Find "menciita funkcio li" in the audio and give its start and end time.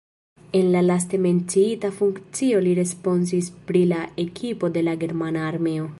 1.25-2.73